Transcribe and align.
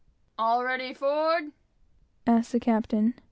"All 0.35 0.63
ready 0.65 0.95
forward?" 0.95 1.51
asked 2.25 2.53
the 2.53 2.59
captain. 2.59 3.13